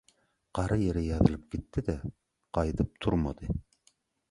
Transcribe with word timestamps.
Gara 0.59 0.77
ýere 0.83 1.03
ýazylyp 1.07 1.43
gitdi-de 1.57 1.97
gaýdyp 2.61 2.99
turmady. 3.07 3.55